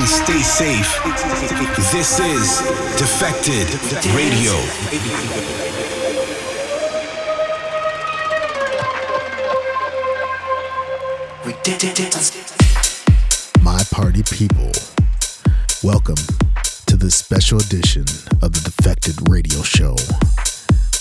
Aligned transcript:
and 0.00 0.08
stay 0.08 0.40
safe. 0.40 1.04
This 1.92 2.20
is 2.20 2.58
Defected 2.96 3.68
Radio. 4.14 4.52
My 13.62 13.82
party 13.90 14.22
people, 14.22 14.70
welcome 15.82 16.16
to 16.86 16.96
this 16.96 17.14
special 17.14 17.58
edition 17.58 18.06
of 18.40 18.52
the 18.54 18.62
Defected 18.64 19.28
Radio 19.28 19.60
Show. 19.62 19.96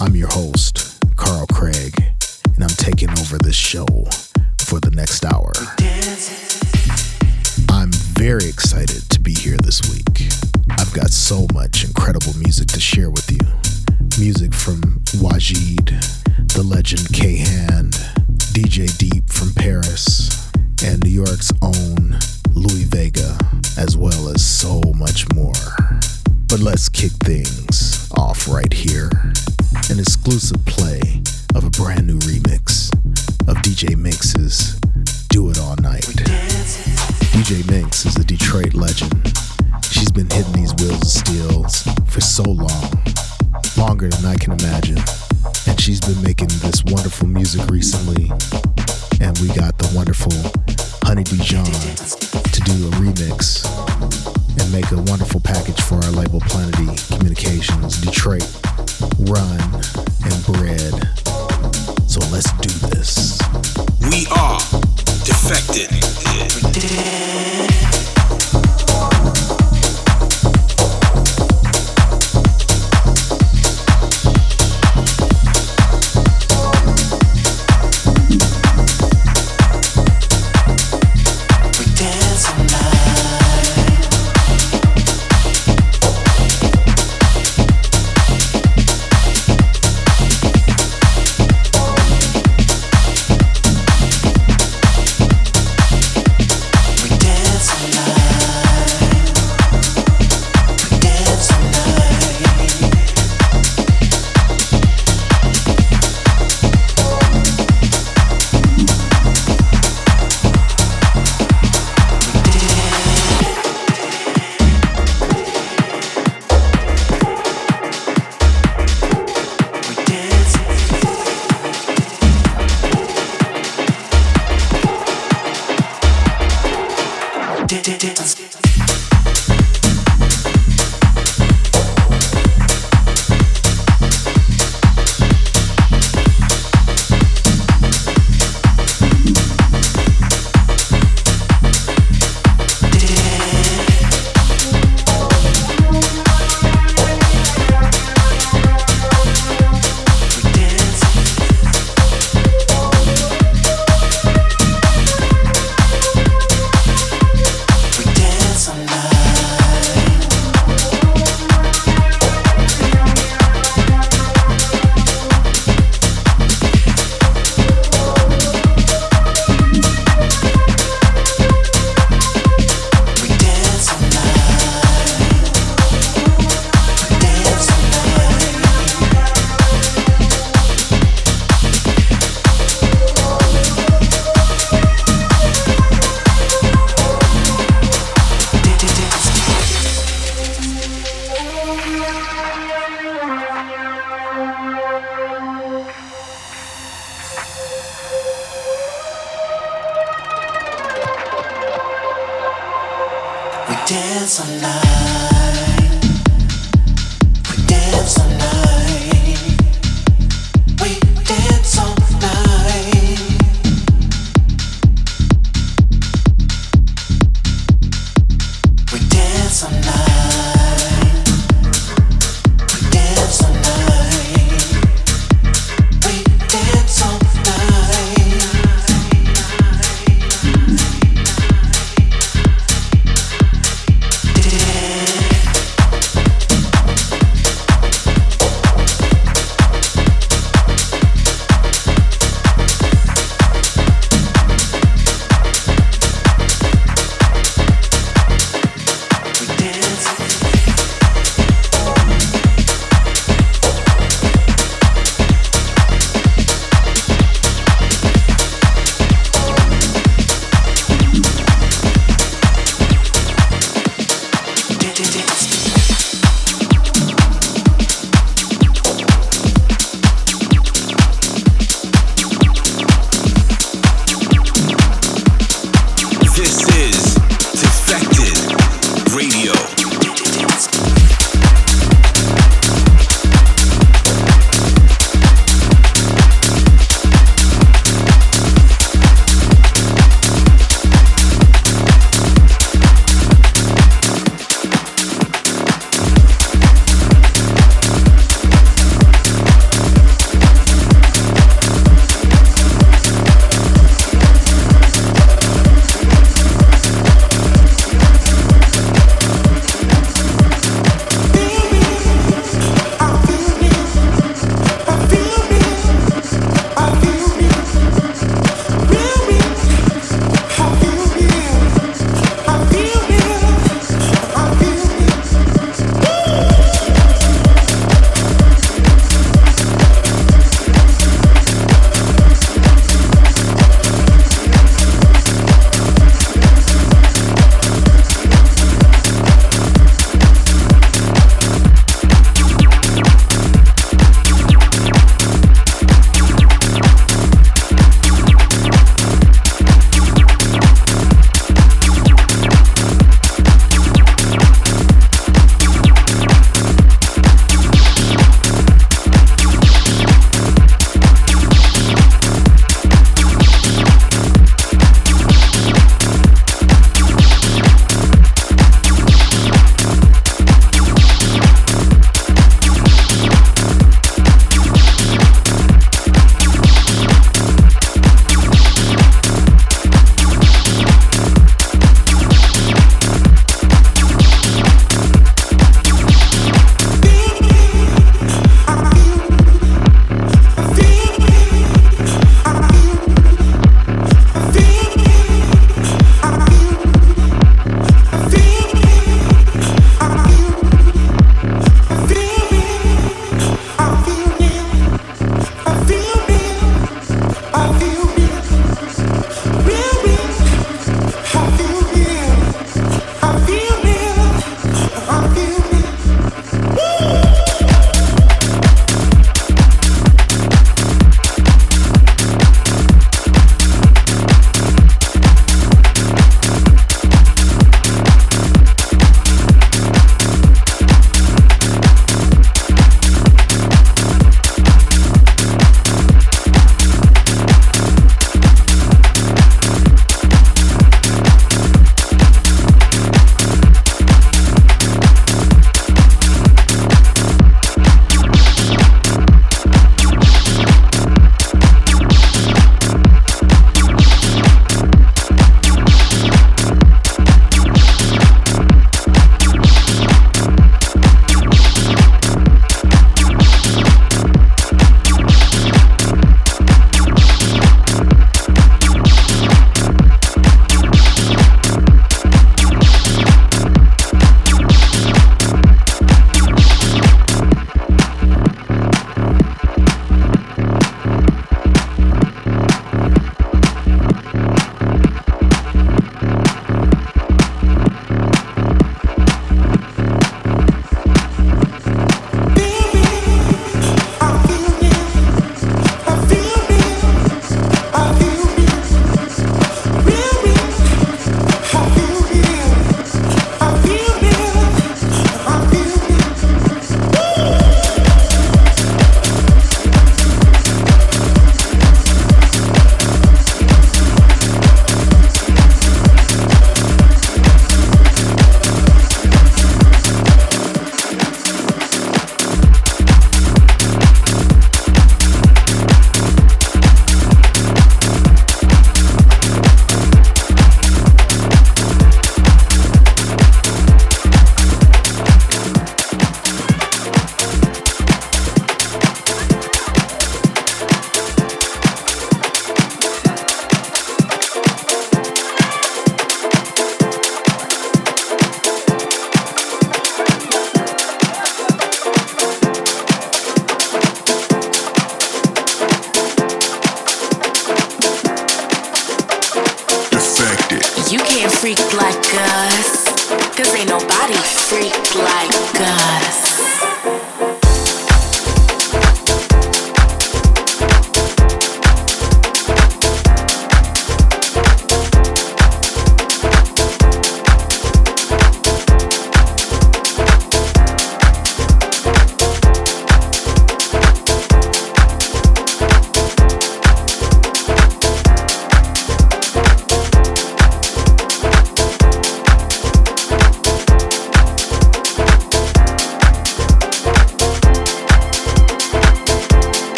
I'm 0.00 0.16
your 0.16 0.28
host, 0.28 1.04
Carl 1.14 1.46
Craig, 1.52 1.94
and 2.56 2.64
I'm 2.64 2.70
taking 2.70 3.10
over 3.10 3.38
this 3.38 3.54
show 3.54 3.86
for 4.58 4.80
the 4.80 4.90
next 4.90 5.24
hour. 5.24 5.52
Very 8.20 8.50
excited 8.50 9.08
to 9.08 9.18
be 9.18 9.32
here 9.32 9.56
this 9.56 9.80
week. 9.90 10.28
I've 10.72 10.92
got 10.92 11.08
so 11.08 11.46
much 11.54 11.84
incredible 11.84 12.36
music 12.36 12.68
to 12.68 12.78
share 12.78 13.08
with 13.08 13.32
you. 13.32 13.40
Music 14.22 14.52
from 14.52 14.82
Waajeed, 15.22 15.88
the 16.52 16.62
legend 16.62 17.10
K 17.14 17.36
Hand, 17.36 17.94
DJ 18.52 18.94
Deep 18.98 19.30
from 19.30 19.54
Paris, 19.54 20.52
and 20.84 21.02
New 21.02 21.08
York's 21.08 21.50
own 21.62 22.18
Louie 22.52 22.84
Vega, 22.84 23.38
as 23.78 23.96
well 23.96 24.28
as 24.28 24.44
so 24.44 24.82
much 24.96 25.24
more. 25.32 25.54
But 26.46 26.60
let's 26.60 26.90
kick 26.90 27.12
things 27.24 28.06
off 28.18 28.46
right 28.46 28.74
here. 28.74 29.08
An 29.88 29.98
exclusive 29.98 30.62
play 30.66 31.00
of 31.54 31.64
a 31.64 31.70
brand 31.70 32.06
new 32.06 32.18
remix 32.18 32.92
of 33.48 33.56
DJ 33.62 33.96
Minx's 33.96 34.78
Do 35.30 35.48
It 35.48 35.58
All 35.58 35.76
Night. 35.76 36.99
DJ 37.40 37.70
Minx 37.70 38.04
is 38.04 38.16
a 38.16 38.24
Detroit 38.24 38.74
legend. 38.74 39.10
She's 39.82 40.12
been 40.12 40.28
hitting 40.28 40.52
these 40.52 40.74
wheels 40.74 41.00
of 41.00 41.08
steel 41.08 41.64
for 42.04 42.20
so 42.20 42.42
long, 42.42 42.92
longer 43.78 44.10
than 44.10 44.26
I 44.26 44.36
can 44.36 44.52
imagine. 44.60 44.98
And 45.66 45.80
she's 45.80 46.02
been 46.02 46.20
making 46.22 46.48
this 46.60 46.84
wonderful 46.84 47.28
music 47.28 47.66
recently. 47.70 48.30
And 49.24 49.38
we 49.38 49.48
got 49.56 49.78
the 49.78 49.90
wonderful 49.96 50.36
Honey 51.02 51.24
Dijon 51.24 51.64
to 51.64 52.60
do 52.60 52.72
a 52.72 52.90
remix 53.00 53.64
and 54.60 54.70
make 54.70 54.92
a 54.92 55.00
wonderful 55.10 55.40
package 55.40 55.80
for 55.80 55.94
our 55.94 56.10
label 56.10 56.40
Planety 56.40 56.92
Communications, 57.16 58.02
Detroit, 58.02 58.44
Run, 59.18 59.58
and 60.28 60.44
Bread. 60.44 60.92
So 62.06 62.20
let's 62.28 62.52
do 62.60 62.68
this. 62.92 63.40
We 64.12 64.26
are 64.36 64.60
Defected. 65.30 65.90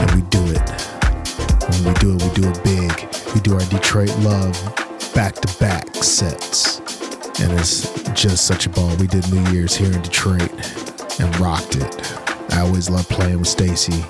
and 0.00 0.10
we 0.12 0.22
do 0.22 0.42
it. 0.50 0.70
When 1.70 1.84
we 1.84 1.94
do 2.00 2.16
it, 2.16 2.22
we 2.22 2.30
do 2.40 2.48
it 2.48 2.64
big. 2.64 3.34
We 3.34 3.40
do 3.40 3.54
our 3.54 3.64
Detroit 3.66 4.10
Love 4.18 4.54
back 5.14 5.34
to 5.36 5.58
back 5.58 5.94
sets. 5.96 6.78
And 7.40 7.52
it's 7.52 7.90
just 8.12 8.46
such 8.46 8.66
a 8.66 8.70
ball. 8.70 8.94
We 8.96 9.06
did 9.06 9.30
New 9.32 9.44
Year's 9.52 9.74
here 9.74 9.92
in 9.92 10.02
Detroit 10.02 10.50
and 11.20 11.38
rocked 11.38 11.76
it. 11.76 12.52
I 12.52 12.60
always 12.60 12.90
love 12.90 13.08
playing 13.08 13.38
with 13.38 13.48
Stacey 13.48 14.04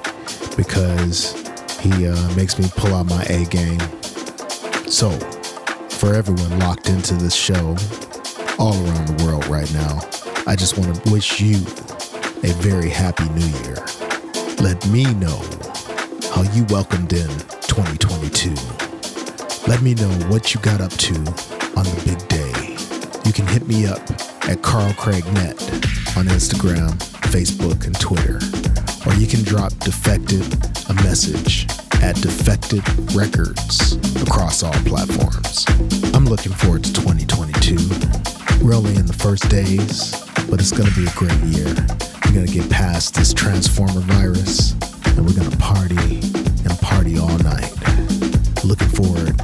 because 0.56 1.32
he 1.80 2.06
uh, 2.06 2.34
makes 2.36 2.58
me 2.58 2.66
pull 2.76 2.94
out 2.94 3.06
my 3.06 3.22
A 3.24 3.44
game. 3.46 3.80
So, 4.88 5.10
for 5.90 6.14
everyone 6.14 6.58
locked 6.58 6.88
into 6.88 7.14
this 7.14 7.34
show, 7.34 7.76
all 8.58 8.74
around 8.86 9.06
the 9.08 9.24
world 9.24 9.46
right 9.46 9.72
now. 9.72 10.00
I 10.46 10.54
just 10.54 10.76
want 10.76 10.94
to 10.94 11.12
wish 11.12 11.40
you 11.40 11.56
a 12.42 12.52
very 12.60 12.90
happy 12.90 13.28
new 13.30 13.46
year. 13.64 13.84
Let 14.58 14.86
me 14.88 15.04
know 15.14 15.40
how 16.34 16.42
you 16.52 16.64
welcomed 16.70 17.12
in 17.12 17.28
2022. 17.66 18.50
Let 19.68 19.82
me 19.82 19.94
know 19.94 20.08
what 20.28 20.54
you 20.54 20.60
got 20.60 20.80
up 20.80 20.90
to 20.92 21.14
on 21.76 21.84
the 21.84 22.02
big 22.04 22.28
day. 22.28 22.76
You 23.24 23.32
can 23.32 23.46
hit 23.46 23.66
me 23.66 23.86
up 23.86 24.00
at 24.48 24.62
Carl 24.62 24.92
Craig 24.94 25.24
Net 25.34 25.60
on 26.16 26.26
Instagram, 26.26 26.90
Facebook, 27.30 27.86
and 27.86 27.98
Twitter. 27.98 28.38
Or 29.06 29.14
you 29.14 29.26
can 29.26 29.42
drop 29.42 29.72
Defected 29.78 30.42
a 30.88 30.94
message 31.02 31.66
at 32.02 32.16
Defected 32.16 32.82
Records 33.14 33.96
across 34.22 34.62
all 34.62 34.72
platforms. 34.84 35.64
I'm 36.14 36.26
looking 36.26 36.52
forward 36.52 36.84
to 36.84 36.92
2022. 36.92 37.76
We're 38.64 38.74
only 38.74 38.96
in 38.96 39.06
the 39.06 39.16
first 39.18 39.48
days, 39.48 40.20
but 40.48 40.60
it's 40.60 40.72
gonna 40.72 40.90
be 40.92 41.06
a 41.06 41.12
great 41.12 41.38
year. 41.54 41.74
We're 42.26 42.34
gonna 42.34 42.46
get 42.46 42.68
past 42.70 43.14
this 43.14 43.32
transformer 43.32 44.00
virus, 44.00 44.74
and 45.16 45.26
we're 45.26 45.34
gonna 45.34 45.56
party 45.56 46.20
and 46.64 46.78
party 46.80 47.18
all 47.18 47.38
night. 47.38 47.72
Looking 48.64 48.88
forward 48.88 49.38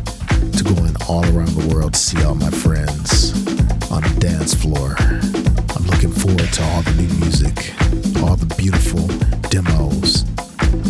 to 0.52 0.64
going 0.64 0.94
all 1.08 1.24
around 1.34 1.54
the 1.54 1.68
world 1.72 1.94
to 1.94 1.98
see 1.98 2.22
all 2.24 2.34
my 2.34 2.50
friends 2.50 3.32
on 3.90 4.02
the 4.02 4.16
dance 4.18 4.54
floor. 4.54 4.96
I'm 5.76 5.86
looking 5.86 6.12
forward 6.12 6.52
to 6.52 6.62
all 6.64 6.82
the 6.82 6.92
new 6.92 7.08
music, 7.20 7.56
all 8.22 8.36
the 8.36 8.52
beautiful 8.56 9.06
demos, 9.48 10.24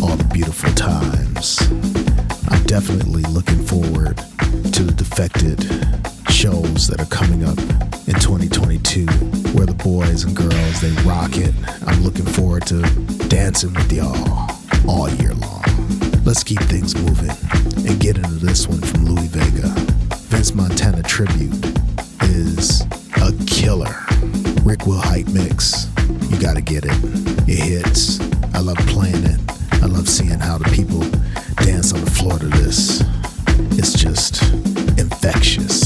all 0.01 0.15
the 0.15 0.29
beautiful 0.33 0.71
times. 0.73 1.61
I'm 2.49 2.63
definitely 2.63 3.23
looking 3.23 3.63
forward 3.65 4.17
to 4.73 4.83
the 4.83 4.93
defected 4.95 5.61
shows 6.31 6.87
that 6.87 6.99
are 6.99 7.05
coming 7.05 7.43
up 7.43 7.57
in 8.07 8.15
2022 8.15 9.05
where 9.55 9.65
the 9.65 9.73
boys 9.73 10.23
and 10.23 10.35
girls 10.35 10.81
they 10.81 10.91
rock 11.03 11.37
it. 11.37 11.53
I'm 11.85 12.03
looking 12.03 12.25
forward 12.25 12.65
to 12.67 12.81
dancing 13.27 13.73
with 13.73 13.91
y'all 13.91 14.56
all 14.87 15.09
year 15.09 15.33
long. 15.33 15.63
Let's 16.23 16.43
keep 16.43 16.59
things 16.61 16.95
moving 16.95 17.35
and 17.87 17.99
get 17.99 18.17
into 18.17 18.35
this 18.35 18.67
one 18.67 18.79
from 18.79 19.05
Louie 19.05 19.27
Vega. 19.27 19.67
Vince 20.29 20.53
Montana 20.53 21.03
tribute 21.03 21.53
is 22.23 22.81
a 23.17 23.31
killer. 23.45 23.95
Rick 24.63 24.85
Will 24.85 24.99
Hype 24.99 25.27
mix. 25.29 25.87
You 26.29 26.39
gotta 26.39 26.61
get 26.61 26.85
it. 26.85 26.97
It 27.47 27.59
hits. 27.59 28.19
I 28.53 28.59
love 28.59 28.77
playing 28.87 29.23
it. 29.23 29.39
I 29.73 29.85
love 29.85 30.09
seeing 30.09 30.39
how 30.39 30.57
the 30.57 30.69
people 30.71 31.01
dance 31.63 31.93
on 31.93 32.01
the 32.01 32.11
floor 32.11 32.37
to 32.39 32.47
this. 32.47 33.03
It's 33.77 33.93
just 33.93 34.41
infectious. 34.99 35.76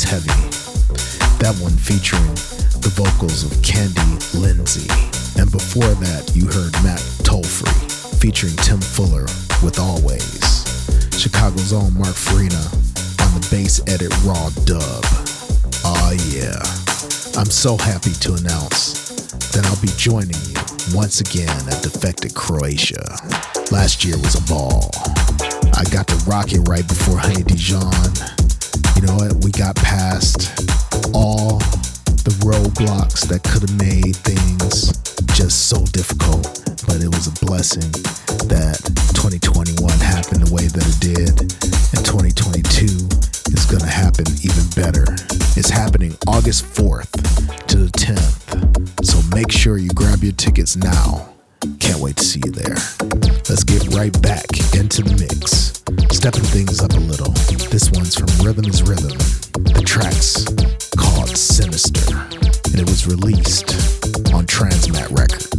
Heavy. 0.00 0.32
That 1.44 1.52
one 1.60 1.76
featuring 1.76 2.24
the 2.80 2.88
vocals 2.96 3.44
of 3.44 3.52
Candi 3.60 4.00
Lindsey. 4.32 4.88
And 5.36 5.52
before 5.52 5.92
that, 6.00 6.32
you 6.32 6.46
heard 6.48 6.72
Matt 6.80 7.04
Tolfrey 7.28 7.68
featuring 8.16 8.56
Tim 8.64 8.80
Fuller 8.80 9.28
with 9.60 9.76
Always. 9.78 10.64
Chicago's 11.12 11.74
own 11.74 11.92
Mark 11.92 12.16
Farina 12.16 12.64
on 13.20 13.36
the 13.36 13.46
bass 13.52 13.84
edit 13.86 14.08
Raw 14.24 14.48
Dub. 14.64 15.04
Oh 15.84 16.16
yeah. 16.32 16.56
I'm 17.36 17.52
so 17.52 17.76
happy 17.76 18.16
to 18.24 18.32
announce 18.40 19.12
that 19.52 19.68
I'll 19.68 19.82
be 19.84 19.92
joining 20.00 20.40
you 20.48 20.56
once 20.96 21.20
again 21.20 21.52
at 21.68 21.84
Defected 21.84 22.32
Croatia. 22.32 23.04
Last 23.70 24.06
year 24.06 24.16
was 24.16 24.40
a 24.40 24.44
ball. 24.48 24.88
I 25.76 25.84
got 25.92 26.08
to 26.08 26.16
rock 26.24 26.56
it 26.56 26.64
right 26.64 26.88
before 26.88 27.18
Honey 27.18 27.44
Dijon 27.44 27.92
you 29.02 29.08
know 29.08 29.14
what? 29.16 29.42
We 29.42 29.50
got 29.50 29.74
past 29.74 30.54
all 31.12 31.58
the 32.22 32.30
roadblocks 32.46 33.26
that 33.26 33.42
could 33.42 33.66
have 33.66 33.74
made 33.74 34.14
things 34.14 34.94
just 35.34 35.66
so 35.66 35.82
difficult, 35.90 36.46
but 36.86 37.02
it 37.02 37.10
was 37.10 37.26
a 37.26 37.34
blessing 37.44 37.90
that 38.46 38.78
2021 39.18 39.90
happened 39.98 40.46
the 40.46 40.54
way 40.54 40.70
that 40.70 40.86
it 40.86 41.00
did, 41.02 41.34
and 41.98 42.06
2022 42.06 43.10
is 43.50 43.66
going 43.66 43.82
to 43.82 43.90
happen 43.90 44.22
even 44.46 44.62
better. 44.78 45.18
It's 45.58 45.68
happening 45.68 46.14
August 46.28 46.62
4th 46.62 47.10
to 47.66 47.78
the 47.78 47.90
10th, 47.98 49.04
so 49.04 49.18
make 49.34 49.50
sure 49.50 49.78
you 49.78 49.90
grab 49.90 50.22
your 50.22 50.30
tickets 50.38 50.76
now. 50.76 51.31
Can't 51.78 52.00
wait 52.00 52.16
to 52.16 52.24
see 52.24 52.40
you 52.44 52.50
there. 52.50 52.74
Let's 53.48 53.62
get 53.62 53.86
right 53.94 54.12
back 54.20 54.46
into 54.74 55.02
the 55.02 55.14
mix. 55.14 55.78
Stepping 56.10 56.42
things 56.42 56.82
up 56.82 56.92
a 56.92 56.96
little. 56.96 57.30
This 57.70 57.90
one's 57.92 58.16
from 58.16 58.26
Rhythm 58.44 58.64
is 58.64 58.82
Rhythm. 58.82 59.16
The 59.52 59.82
track's 59.86 60.44
called 60.98 61.36
Sinister, 61.36 62.16
and 62.18 62.80
it 62.80 62.88
was 62.88 63.06
released 63.06 63.74
on 64.34 64.46
Transmat 64.46 65.16
Records. 65.16 65.51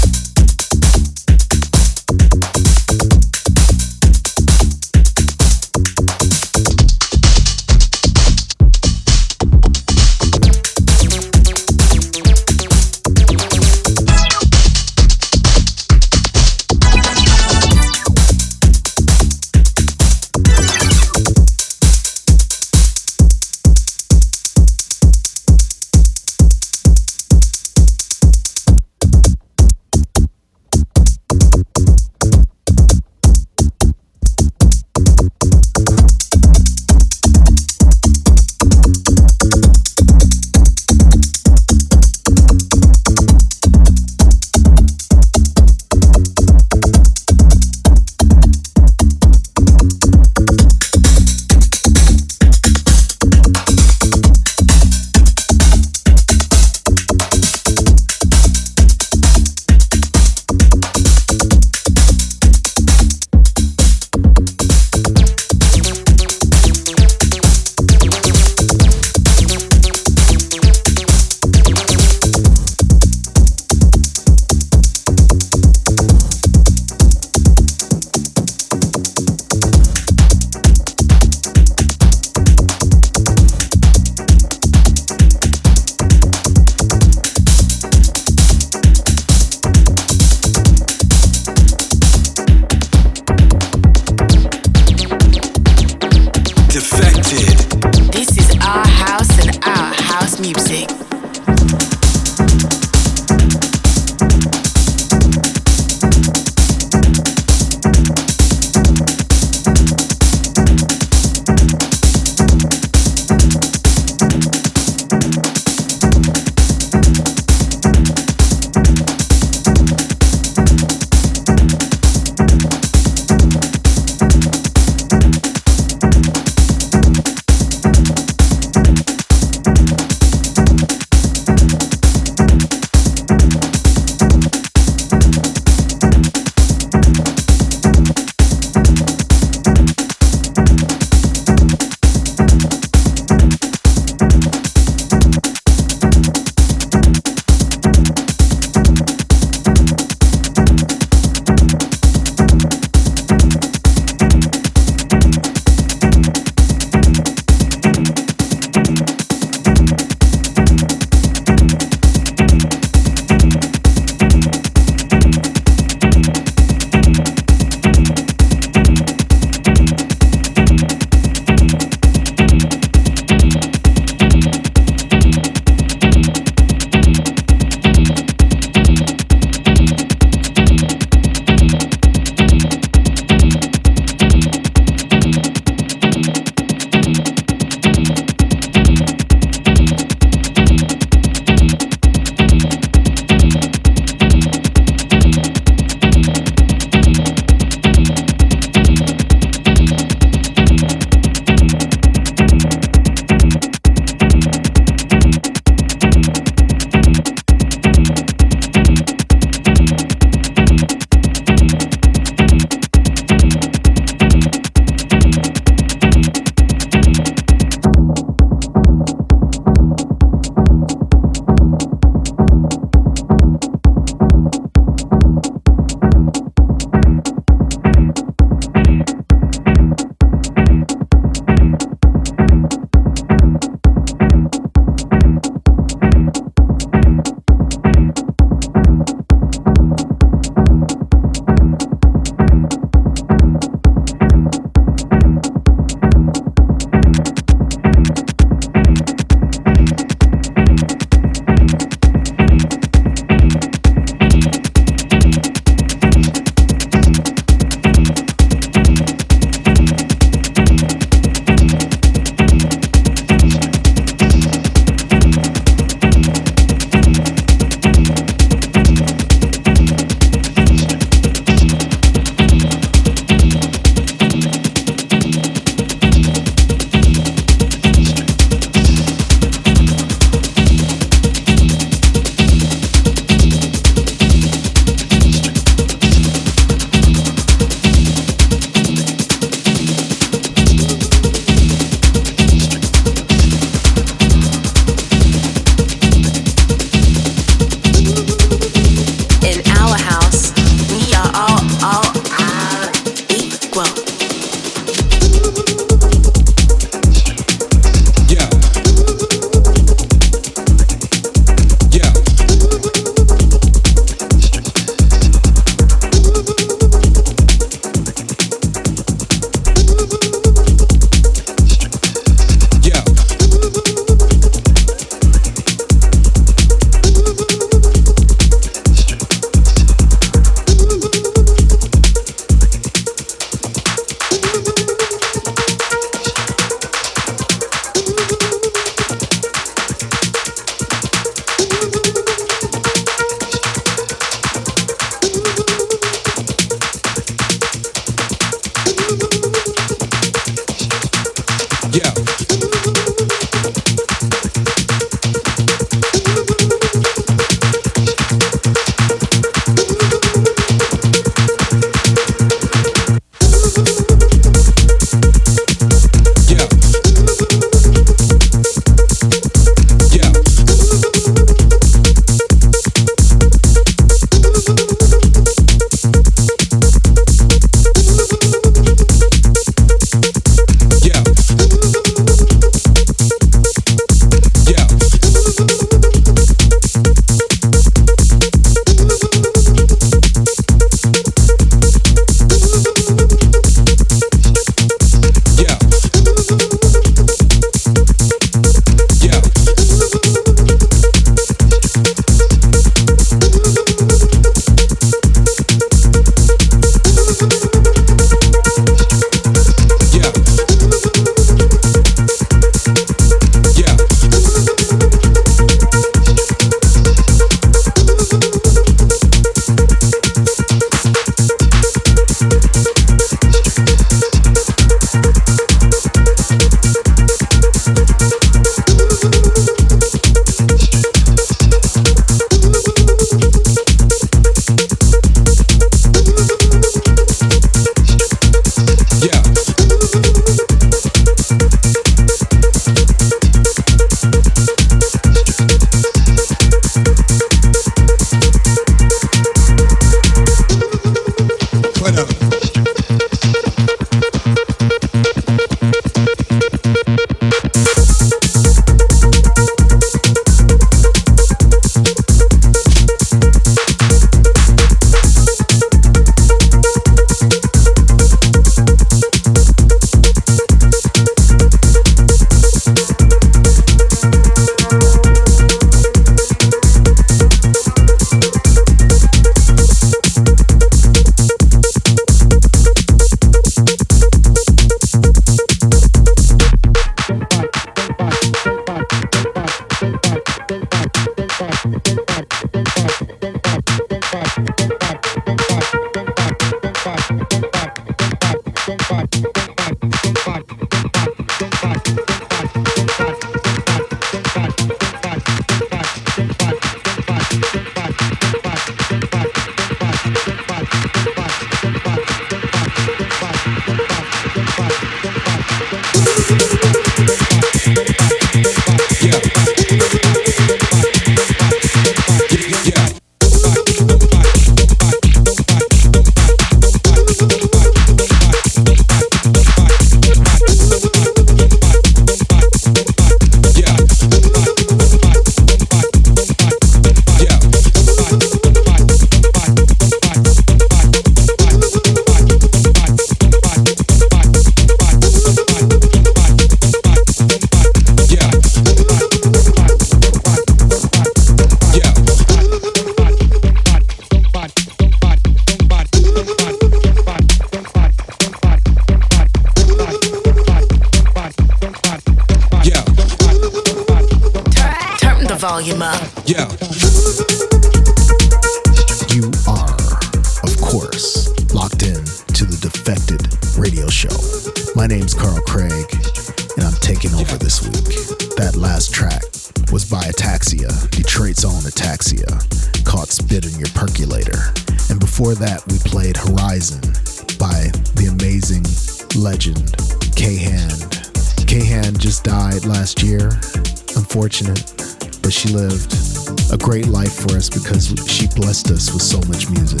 Blessed 598.72 598.90
us 598.90 599.12
with 599.12 599.22
so 599.22 599.38
much 599.48 599.68
music. 599.70 600.00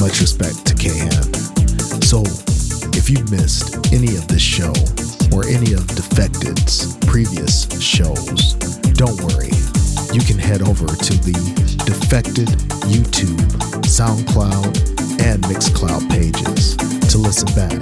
Much 0.00 0.20
respect 0.20 0.66
to 0.66 0.74
K-Hand. 0.74 1.34
So, 2.04 2.22
if 2.92 3.08
you 3.08 3.16
missed 3.30 3.92
any 3.92 4.16
of 4.16 4.28
this 4.28 4.42
show 4.42 4.72
or 5.32 5.46
any 5.46 5.72
of 5.72 5.86
Defected's 5.96 6.96
previous 7.06 7.64
shows, 7.80 8.54
don't 8.94 9.18
worry. 9.22 9.50
You 10.12 10.20
can 10.20 10.38
head 10.38 10.62
over 10.62 10.86
to 10.86 11.14
the 11.24 11.32
Defected 11.86 12.48
YouTube, 12.90 13.40
SoundCloud, 13.86 15.20
and 15.22 15.42
Mixcloud 15.44 16.10
pages 16.10 16.76
to 17.10 17.18
listen 17.18 17.48
back. 17.54 17.80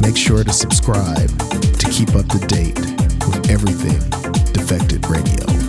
Make 0.00 0.16
sure 0.16 0.42
to 0.42 0.52
subscribe 0.52 1.30
to 1.78 1.88
keep 1.90 2.14
up 2.14 2.26
to 2.28 2.38
date 2.46 2.80
with 3.28 3.50
everything 3.50 4.00
Defected 4.52 5.06
Radio. 5.08 5.61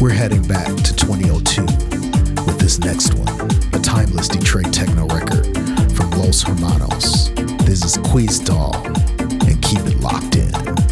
We're 0.00 0.10
heading 0.10 0.42
back 0.42 0.66
to 0.66 0.94
2002 0.96 1.62
with 2.44 2.58
this 2.58 2.78
next 2.78 3.14
one, 3.14 3.50
a 3.72 3.78
timeless 3.78 4.28
Detroit 4.28 4.72
techno 4.72 5.06
record 5.06 5.46
from 5.92 6.10
Los 6.12 6.42
Hermanos. 6.42 7.30
This 7.64 7.84
is 7.84 7.96
Queztal, 7.98 8.74
and 9.20 9.62
keep 9.62 9.80
it 9.80 10.00
locked 10.00 10.36
in. 10.36 10.91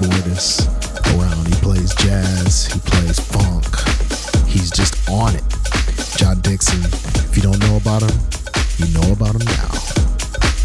keyboardists 0.00 0.64
around. 1.14 1.46
He 1.46 1.54
plays 1.60 1.94
jazz, 1.94 2.66
he 2.66 2.80
plays 2.80 3.20
funk, 3.20 3.64
he's 4.48 4.70
just 4.70 5.08
on 5.10 5.34
it. 5.34 5.44
Jon 6.16 6.40
Dixon, 6.40 6.80
if 7.28 7.36
you 7.36 7.42
don't 7.42 7.58
know 7.60 7.76
about 7.76 8.02
him, 8.02 8.16
you 8.78 8.88
know 8.94 9.12
about 9.12 9.34
him 9.34 9.44
now. 9.44 9.70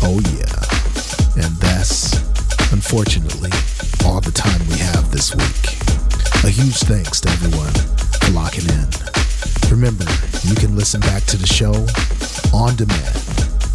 Oh 0.03 0.19
yeah. 0.39 1.43
And 1.43 1.51
that's, 1.59 2.15
unfortunately, 2.71 3.51
all 4.05 4.21
the 4.21 4.31
time 4.31 4.59
we 4.69 4.77
have 4.77 5.11
this 5.11 5.35
week. 5.35 5.75
A 6.43 6.49
huge 6.49 6.79
thanks 6.87 7.19
to 7.21 7.29
everyone 7.29 7.73
for 8.21 8.31
locking 8.31 8.69
in. 8.69 8.87
Remember, 9.69 10.05
you 10.43 10.55
can 10.55 10.75
listen 10.75 11.01
back 11.01 11.23
to 11.23 11.37
the 11.37 11.47
show 11.47 11.73
on 12.55 12.75
demand 12.75 13.15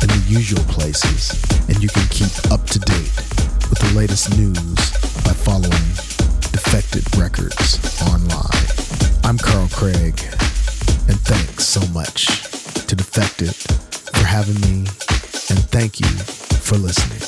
in 0.00 0.08
the 0.08 0.24
usual 0.28 0.64
places, 0.64 1.36
and 1.68 1.82
you 1.82 1.88
can 1.88 2.06
keep 2.08 2.32
up 2.50 2.64
to 2.66 2.78
date 2.78 3.12
with 3.68 3.78
the 3.78 3.92
latest 3.94 4.36
news 4.38 5.09
by 5.30 5.34
following 5.34 5.86
Defected 6.50 7.04
Records 7.16 7.78
online. 8.02 8.66
I'm 9.22 9.38
Carl 9.38 9.68
Craig, 9.70 10.18
and 11.06 11.20
thanks 11.22 11.66
so 11.66 11.80
much 11.92 12.26
to 12.86 12.96
Defected 12.96 13.54
for 13.54 14.24
having 14.24 14.60
me, 14.62 14.88
and 15.50 15.60
thank 15.70 16.00
you 16.00 16.08
for 16.66 16.78
listening. 16.78 17.22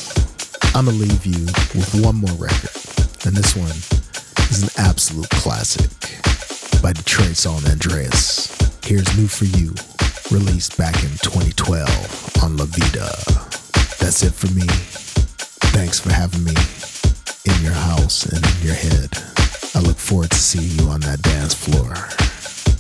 I'm 0.75 0.87
gonna 0.87 0.99
leave 0.99 1.25
you 1.25 1.47
with 1.79 2.03
one 2.05 2.17
more 2.17 2.35
record, 2.35 2.75
and 3.25 3.37
this 3.37 3.55
one 3.55 3.79
is 4.51 4.65
an 4.65 4.71
absolute 4.79 5.31
classic 5.31 5.91
by 6.83 6.93
Detroit's 6.93 7.47
own 7.47 7.61
Andrés. 7.71 8.51
Here's 8.85 9.17
New 9.17 9.29
For 9.29 9.45
U, 9.45 9.75
released 10.37 10.77
back 10.77 10.97
in 11.05 11.11
2012 11.23 12.43
on 12.43 12.57
La 12.57 12.65
Vida. 12.65 13.15
That's 14.01 14.25
it 14.25 14.35
for 14.35 14.53
me. 14.55 14.67
Thanks 15.71 16.01
for 16.01 16.13
having 16.13 16.43
me 16.43 16.55
in 17.45 17.61
your 17.63 17.73
house 18.03 18.27
and 18.27 18.45
in 18.45 18.67
your 18.67 18.75
head. 18.75 19.11
I 19.75 19.81
look 19.81 19.97
forward 19.97 20.31
to 20.31 20.37
seeing 20.37 20.79
you 20.79 20.91
on 20.91 21.01
that 21.03 21.23
dance 21.23 21.55
floor. 21.55 21.95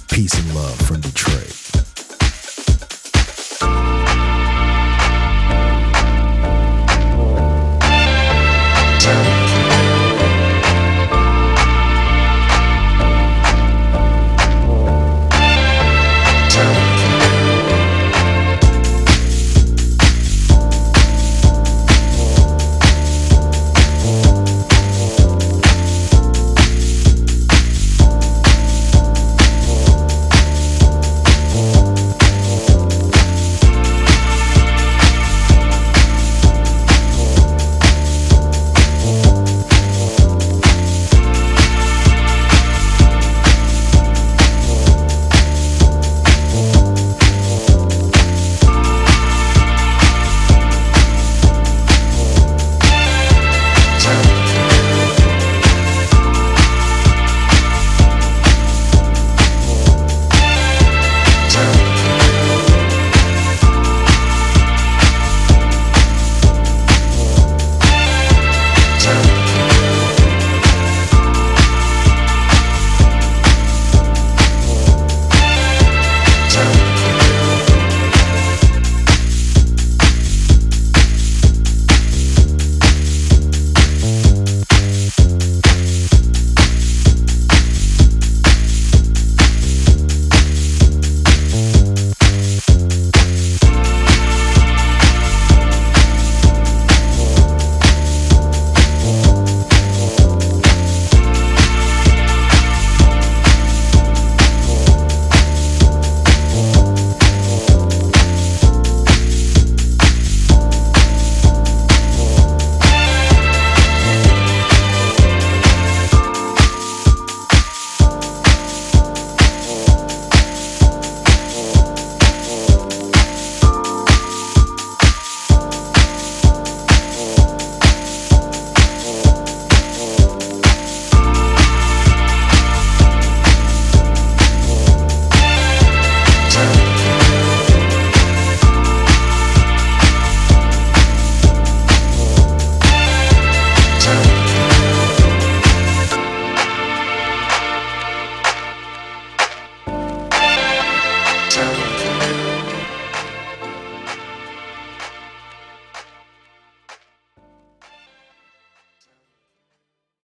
Peace 0.09 0.35
and 0.35 0.55
love 0.55 0.77
from 0.81 1.01
Detroit. 1.01 1.62